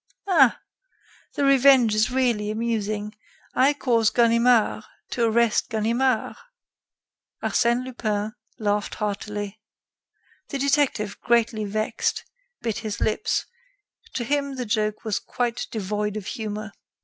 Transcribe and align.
Hein! 0.27 0.53
the 1.35 1.45
revenge 1.45 1.93
is 1.93 2.09
really 2.09 2.49
amusing: 2.49 3.13
I 3.53 3.73
cause 3.75 4.09
Ganimard 4.09 4.83
to 5.11 5.25
arrest 5.25 5.69
Ganimard." 5.69 6.37
Arsène 7.43 7.85
Lupin 7.85 8.33
laughed 8.57 8.95
heartily. 8.95 9.59
The 10.49 10.57
detective, 10.57 11.21
greatly 11.21 11.65
vexed, 11.65 12.23
bit 12.63 12.79
his 12.79 12.99
lips; 12.99 13.45
to 14.15 14.23
him 14.23 14.55
the 14.55 14.65
joke 14.65 15.03
was 15.05 15.19
quite 15.19 15.67
devoid 15.69 16.17
of 16.17 16.25
humor. 16.25 16.71